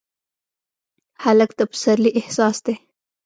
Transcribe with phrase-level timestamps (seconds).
[1.23, 2.75] هلک د پسرلي احساس دی.